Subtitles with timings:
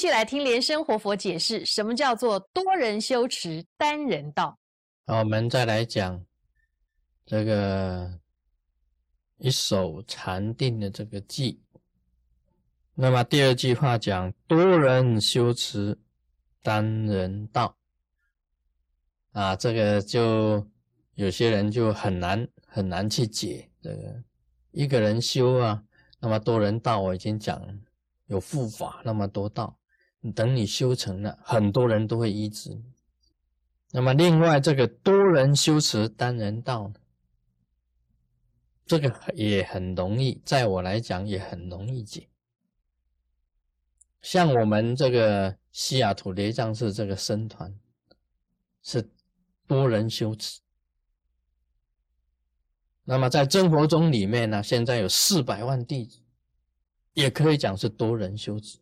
[0.00, 4.58] 继续来听莲生活佛解释，什么叫做多人修持单人道？
[5.04, 6.24] 好，我们再来讲
[7.26, 8.18] 这个
[9.36, 11.62] 一手禅定的这个记。
[12.94, 15.98] 那么第二句话讲多人修持
[16.62, 17.76] 单人道
[19.32, 20.66] 啊，这个就
[21.12, 24.24] 有些人就很难很难去解这个
[24.70, 25.82] 一个人修啊，
[26.20, 27.62] 那么多人道我已经讲
[28.28, 29.76] 有护法那么多道。
[30.34, 32.84] 等你修成了，很多人都会依止你。
[33.92, 36.94] 那么，另外这个多人修持单人道呢，
[38.86, 42.28] 这个也很容易，在我来讲也很容易解。
[44.20, 47.74] 像我们这个西雅图雷藏寺这个僧团，
[48.82, 49.10] 是
[49.66, 50.60] 多人修持。
[53.04, 56.20] 那么在真佛宗里面呢，现在有四百万弟子，
[57.14, 58.78] 也可以讲是多人修持。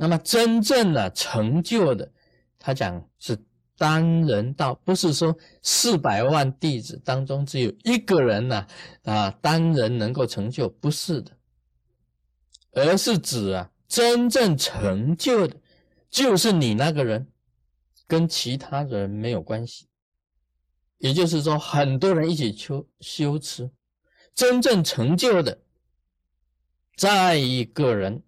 [0.00, 2.08] 那么真正的成就的，
[2.56, 3.36] 他讲是
[3.76, 8.64] 单人道，不是说四百万弟子当中只有一个人呢
[9.02, 11.32] 啊单人能够成就，不是的，
[12.70, 15.56] 而是指啊真正成就的，
[16.08, 17.26] 就是你那个人，
[18.06, 19.88] 跟其他人没有关系。
[20.98, 23.68] 也就是说，很多人一起修修持，
[24.32, 25.58] 真正成就的，
[26.96, 28.22] 在一个人。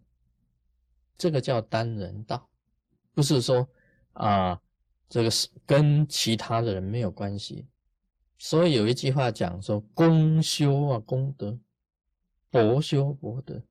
[1.20, 2.48] 这个叫单人道，
[3.12, 3.68] 不是说
[4.14, 4.58] 啊，
[5.06, 7.68] 这个是跟其他的人没有关系。
[8.38, 11.58] 所以有一句话讲说：公修啊，功德；
[12.48, 13.62] 博修博德。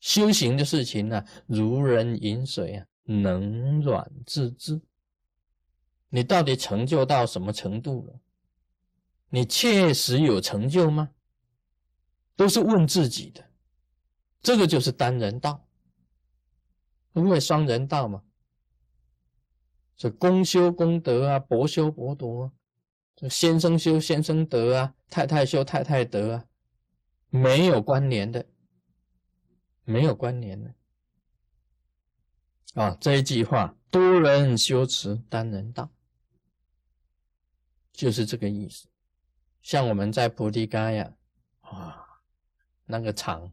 [0.00, 4.78] 修行的事情呢，如人饮水啊，冷暖自知。
[6.10, 8.20] 你到底成就到什么程度了？
[9.30, 11.08] 你确实有成就吗？
[12.36, 13.42] 都是问自己的。
[14.42, 15.66] 这个就是单人道。
[17.22, 18.22] 不会双人道嘛？
[19.96, 22.52] 这公修公德啊，伯修伯德啊，
[23.30, 26.44] 先生修先生德啊，太太修太太德啊，
[27.30, 28.44] 没有关联的，
[29.84, 30.74] 没有关联的
[32.74, 32.98] 啊！
[33.00, 35.88] 这一句话，多人修持单人道，
[37.92, 38.88] 就是这个意思。
[39.62, 41.16] 像我们在菩提伽呀，
[41.60, 42.04] 啊，
[42.86, 43.52] 那个场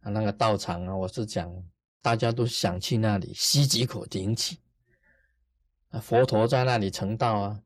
[0.00, 1.62] 啊，那个道场啊，我是讲。
[2.06, 4.60] 大家都想去那里吸几口灵气，
[5.88, 7.60] 啊，佛陀在那里成道啊，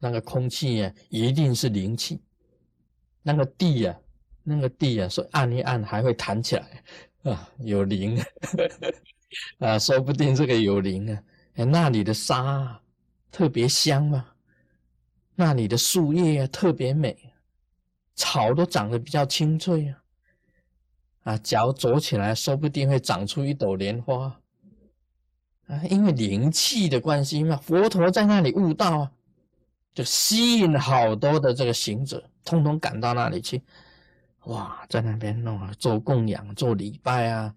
[0.00, 2.20] 那个空气呀一定是灵气，
[3.22, 3.96] 那个地呀，
[4.42, 6.82] 那个地呀，说按一按还会弹起来
[7.22, 8.20] 啊，有灵
[9.62, 11.22] 啊，说不定这个有灵啊，
[11.54, 12.82] 哎，那里的沙
[13.30, 14.26] 特别香嘛，
[15.36, 17.32] 那里的树叶啊特别美，
[18.16, 20.02] 草都长得比较清脆啊。
[21.24, 24.40] 啊，脚走起来，说不定会长出一朵莲花
[25.66, 25.82] 啊！
[25.88, 29.12] 因为灵气的关系嘛，佛陀在那里悟道啊，
[29.94, 33.62] 就吸引好多的这个行者，通通赶到那里去。
[34.44, 37.54] 哇，在那边弄啊，做供养、做礼拜啊，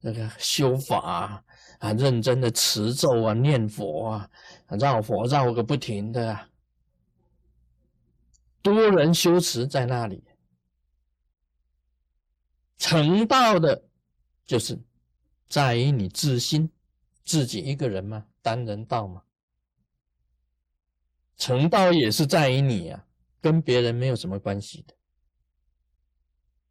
[0.00, 1.42] 那个修法啊，
[1.78, 4.28] 啊，认真的持咒啊、念佛啊，
[4.80, 6.36] 绕佛绕个不停的，
[8.60, 10.24] 多人修持在那里。
[12.78, 13.84] 成道的，
[14.44, 14.78] 就是
[15.48, 16.70] 在于你自心，
[17.24, 19.22] 自己一个人嘛，单人道嘛。
[21.36, 23.06] 成道也是在于你啊，
[23.40, 24.94] 跟别人没有什么关系的。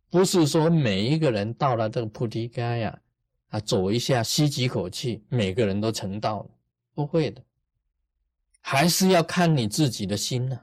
[0.10, 3.02] 不是说每一个人到了这个菩提伽呀，
[3.50, 6.50] 啊，走一下，吸几口气，每个人都成道了，
[6.94, 7.44] 不会的，
[8.62, 10.60] 还是要看你自己的心呐。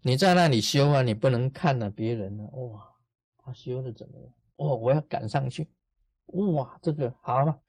[0.00, 2.88] 你在那里修啊，你不能看了别人呢，哇，
[3.38, 4.32] 他修的怎么样？
[4.56, 5.68] 哦，我要赶上去！
[6.26, 7.60] 哇，这个好了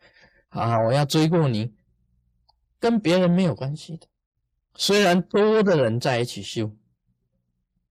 [0.49, 0.79] 啊！
[0.85, 1.73] 我要追过你，
[2.79, 4.07] 跟别人没有关系的。
[4.75, 6.75] 虽然多的人在一起修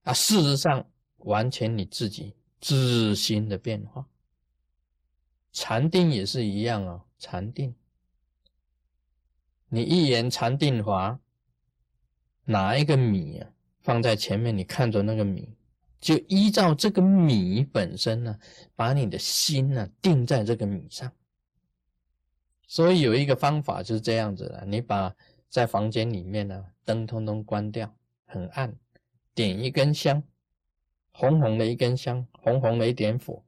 [0.03, 4.07] 啊，事实上完全你自己自心的变化。
[5.51, 7.75] 禅定也是一样啊，禅定，
[9.69, 11.19] 你一言禅定法，
[12.45, 13.49] 拿一个米啊
[13.81, 15.55] 放在前面，你看着那个米。
[16.03, 18.37] 就依照这个米本身呢，
[18.75, 21.09] 把你的心呢定在这个米上。
[22.67, 25.15] 所以有一个方法是这样子的：你把
[25.47, 27.89] 在房间里面呢灯通通关掉，
[28.25, 28.75] 很暗，
[29.33, 30.21] 点一根香，
[31.13, 33.41] 红红的一根香，红红的一点火。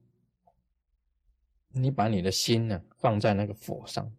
[1.68, 4.10] 你把你的心呢放在那个火上，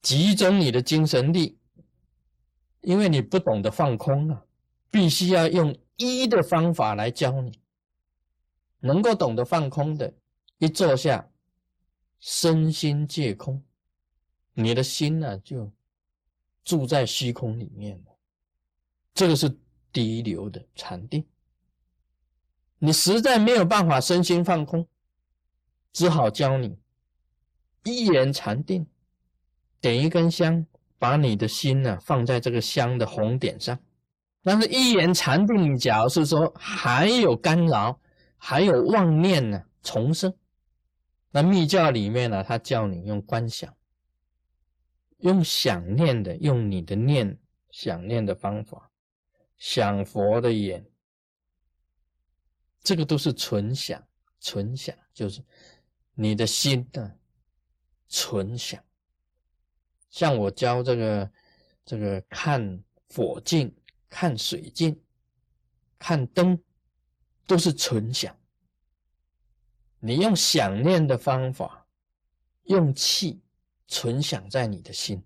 [0.00, 1.58] 集中你的精神力，
[2.82, 4.44] 因为你不懂得放空啊，
[4.94, 5.76] 必须要用。
[5.96, 7.60] 一的方法来教你，
[8.78, 10.12] 能够懂得放空的，
[10.58, 11.30] 一坐下，
[12.18, 13.62] 身心皆空，
[14.52, 15.70] 你的心呢就
[16.64, 18.16] 住在虚空里面了。
[19.14, 19.56] 这个是
[19.92, 21.24] 第一流的禅定。
[22.78, 24.84] 你实在没有办法身心放空，
[25.92, 26.76] 只好教你
[27.84, 28.84] 一言禅定，
[29.80, 30.66] 点一根香，
[30.98, 33.78] 把你的心呢放在这个香的红点上。
[34.44, 37.98] 但是，一言禅定，假如是说还有干扰，
[38.36, 40.32] 还有妄念呢重生，
[41.30, 43.74] 那密教里面呢，他叫你用观想，
[45.18, 47.38] 用想念的，用你的念
[47.70, 48.90] 想念的方法，
[49.56, 50.84] 想佛的眼。
[52.82, 54.06] 这个都是纯想，
[54.40, 55.42] 纯想就是
[56.12, 57.18] 你的心的
[58.10, 58.78] 纯想。
[60.10, 61.30] 像我教这个
[61.86, 63.74] 这个看火镜、
[64.14, 64.96] 看水镜、
[65.98, 66.56] 看灯，
[67.48, 68.32] 都是纯想。
[69.98, 71.84] 你用想念的方法，
[72.66, 73.40] 用气
[73.88, 75.20] 存想在你的心，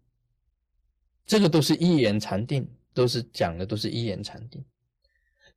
[1.27, 4.65] 这个都是一言禅定，都是讲的都是一言禅定。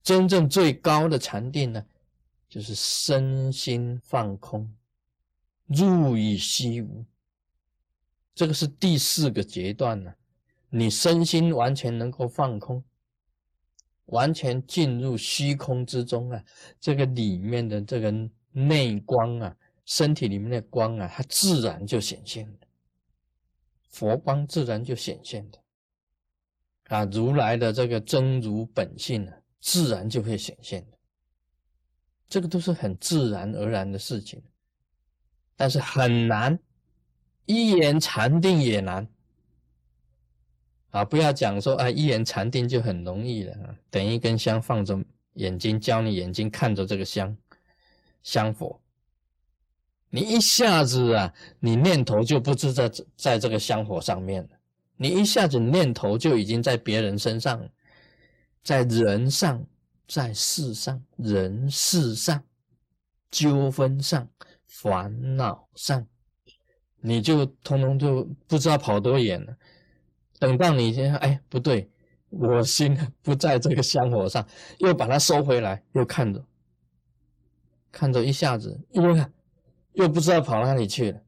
[0.03, 1.85] 真正最高的禅定呢？
[2.49, 4.75] 就是身心放空，
[5.67, 7.05] 入于虚无。
[8.35, 10.13] 这个是第四个阶段呢。
[10.69, 12.83] 你身心完全能够放空，
[14.11, 16.41] 完全进入虚空之中啊。
[16.79, 18.13] 这个里面的这个
[18.53, 22.53] 内光啊，身体里面的光啊，它自然就显现了。
[23.89, 25.59] 佛光自然就显现的
[26.95, 30.97] 啊，如来的这个真如本性啊，自然就会显现的。
[32.29, 34.41] 这个都是很自然而然的事情，
[35.57, 36.57] 但是很难，
[37.45, 39.05] 一言禅定也难
[40.91, 41.03] 啊！
[41.03, 43.55] 不要讲说啊，一言禅定就很容易了。
[43.89, 44.97] 等一根香放着
[45.33, 47.35] 眼睛，教你眼睛看着这个香
[48.23, 48.79] 香火，
[50.09, 54.49] 你一下子啊，你念头就不知在在这个香火上面了，
[54.95, 57.67] 你一下子念头就已经在别人身上，
[58.63, 59.65] 在人上。
[60.07, 62.43] 在世上、人事上、
[63.29, 64.27] 纠纷上、
[64.67, 66.05] 烦恼上，
[66.99, 69.55] 你就通通就不知道跑多远了。
[70.41, 71.87] 等到你现在，哎，不对，
[72.31, 74.43] 我心 不在这个香火上，
[74.79, 76.43] 又把它收回来，又看着，
[77.91, 79.31] 看着，一下子又看
[79.93, 81.21] 又不知道跑哪里去了。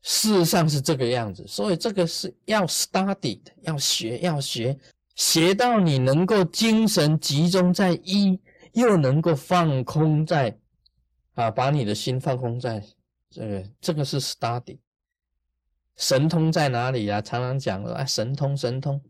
[0.00, 4.78] 事实上是这个样子，所以这个是要 study 的，要学，要学。
[5.16, 8.40] 学到你能够精神集中在一，
[8.72, 10.58] 又能够放空在，
[11.34, 12.82] 啊，把你的心放空在
[13.28, 14.78] 这个，这个是 study。
[15.96, 17.20] 神通在哪里呀？
[17.22, 19.00] 常常讲啊，神通，神通。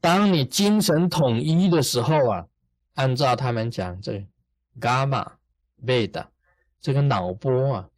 [0.00, 2.46] 当你精神统一的时候啊，
[2.94, 4.26] 按照他们讲，这
[4.80, 5.32] 伽马、
[5.86, 6.28] 贝塔，
[6.80, 7.88] 这个脑波啊，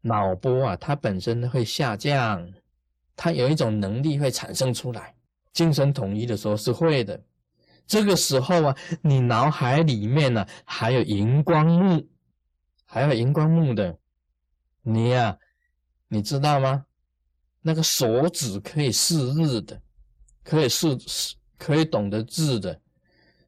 [0.00, 2.52] 脑波啊，它本身会下降，
[3.14, 5.14] 它有一种能力会产生出来。
[5.52, 7.22] 精神统一的时候是会的，
[7.86, 12.08] 这个时候啊，你脑海里面呢还有荧光幕，
[12.84, 13.96] 还有荧光幕的，
[14.82, 15.38] 你呀，
[16.08, 16.86] 你知道吗？
[17.66, 19.80] 那个手指可以识日的，
[20.42, 22.78] 可以识识，可以懂得字的，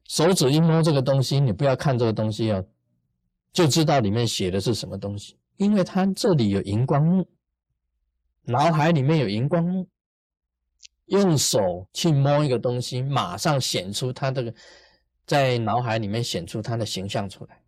[0.05, 2.65] 手指一摸这个东西，你不要看这个东西哦，
[3.53, 7.29] 就知道里面写的是什么东西，因为它这里有荧光幕，
[8.41, 9.87] 脑海里面有荧光幕。
[11.05, 14.53] 用手去摸一个东西，马上显出它这个
[15.25, 17.61] 在脑海里面显出它的形象出来，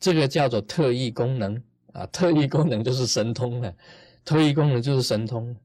[0.00, 2.04] 这个叫做特异功能啊！
[2.06, 3.72] 特异功能就是神通了，
[4.24, 5.56] 特异功能就是神通，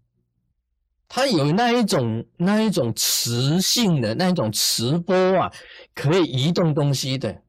[1.07, 5.51] 它有那一种那一种磁性的那一种磁波啊，
[5.93, 7.41] 可以移动东西的，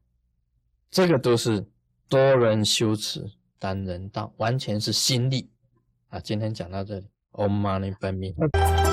[0.91, 1.65] 这个都是
[2.07, 3.25] 多人修持
[3.57, 5.49] 单人道，完全是心力
[6.09, 6.19] 啊！
[6.19, 8.88] 今天讲到这里，Om Mani Padme。